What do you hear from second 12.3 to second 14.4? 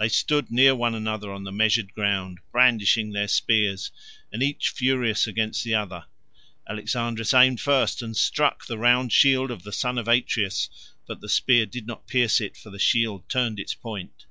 it, for the shield turned its point.